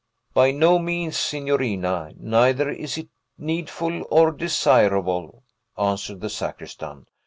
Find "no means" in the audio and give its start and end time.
0.49-1.15